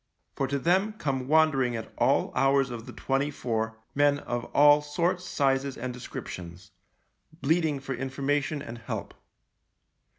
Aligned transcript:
For 0.35 0.47
to 0.47 0.57
them 0.57 0.93
come 0.93 1.27
wandering 1.27 1.75
at 1.75 1.93
all 1.95 2.33
hours 2.33 2.71
of 2.71 2.87
the 2.87 2.91
twenty 2.91 3.29
four 3.29 3.77
men 3.93 4.17
of 4.17 4.45
all 4.45 4.81
sorts, 4.81 5.25
sizes, 5.25 5.77
and 5.77 5.93
descriptions, 5.93 6.71
bleating 7.43 7.79
for 7.79 7.93
information 7.93 8.63
and 8.63 8.79
help. 8.79 9.13